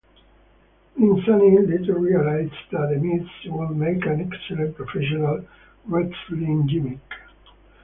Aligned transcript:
Mizanin 0.99 1.69
later 1.69 1.93
realized 1.99 2.55
that 2.71 2.89
"The 2.89 2.97
Miz" 2.97 3.27
would 3.45 3.77
make 3.77 4.03
an 4.07 4.31
excellent 4.33 4.75
professional 4.75 5.45
wrestling 5.85 6.65
gimmick. 6.65 7.13